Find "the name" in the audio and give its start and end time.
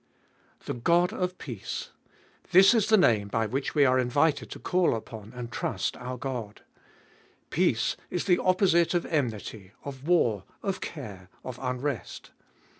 2.87-3.27